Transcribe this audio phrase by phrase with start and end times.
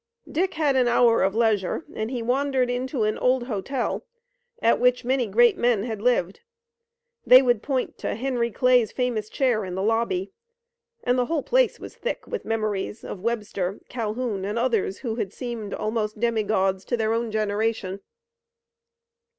[0.27, 4.03] Dick had an hour of leisure, and he wandered into an old hotel,
[4.59, 6.39] at which many great men had lived.
[7.23, 10.31] They would point to Henry Clay's famous chair in the lobby,
[11.03, 15.31] and the whole place was thick with memories of Webster, Calhoun and others who had
[15.33, 18.01] seemed almost demigods to their own generation.